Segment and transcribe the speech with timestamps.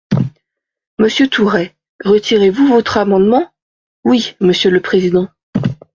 [0.97, 3.51] Monsieur Tourret, retirez-vous votre amendement?
[4.03, 5.27] Oui, monsieur le président.